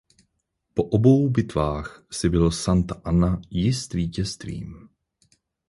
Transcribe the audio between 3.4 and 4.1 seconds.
jist